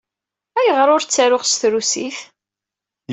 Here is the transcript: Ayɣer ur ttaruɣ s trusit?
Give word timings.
Ayɣer 0.59 0.87
ur 0.95 1.01
ttaruɣ 1.03 1.43
s 1.45 1.53
trusit? 1.61 2.17